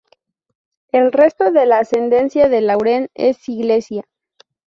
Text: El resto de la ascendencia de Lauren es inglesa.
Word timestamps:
El 0.91 1.11
resto 1.11 1.51
de 1.51 1.67
la 1.67 1.77
ascendencia 1.77 2.49
de 2.49 2.61
Lauren 2.61 3.09
es 3.13 3.47
inglesa. 3.47 4.01